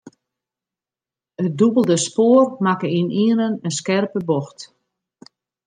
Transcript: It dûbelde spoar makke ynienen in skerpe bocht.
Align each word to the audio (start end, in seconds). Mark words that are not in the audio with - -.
It 1.43 1.51
dûbelde 1.57 1.97
spoar 2.05 2.47
makke 2.63 2.87
ynienen 2.99 3.53
in 3.65 3.73
skerpe 3.79 4.19
bocht. 4.29 4.59